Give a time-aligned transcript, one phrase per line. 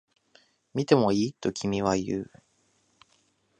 [0.73, 1.33] 見てもいい？
[1.33, 2.31] と君は言う